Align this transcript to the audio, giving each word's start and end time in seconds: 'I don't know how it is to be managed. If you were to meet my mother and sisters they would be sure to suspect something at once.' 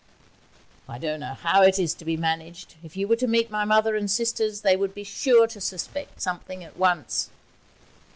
'I 0.89 0.97
don't 0.97 1.19
know 1.19 1.35
how 1.35 1.61
it 1.61 1.77
is 1.77 1.93
to 1.93 2.05
be 2.05 2.17
managed. 2.17 2.73
If 2.83 2.97
you 2.97 3.07
were 3.07 3.17
to 3.17 3.27
meet 3.27 3.51
my 3.51 3.65
mother 3.65 3.95
and 3.95 4.09
sisters 4.09 4.61
they 4.61 4.75
would 4.75 4.95
be 4.95 5.03
sure 5.03 5.45
to 5.45 5.61
suspect 5.61 6.19
something 6.19 6.63
at 6.63 6.75
once.' 6.75 7.29